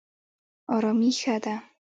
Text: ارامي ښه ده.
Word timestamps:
ارامي 0.75 1.11
ښه 1.19 1.35
ده. 1.43 1.55